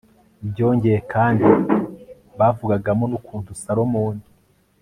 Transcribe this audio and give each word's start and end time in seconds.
byongeye 0.49 0.99
kandi, 1.13 1.45
bavugagamo 2.39 3.03
n'ukuntu 3.07 3.51
salomoni 3.61 4.23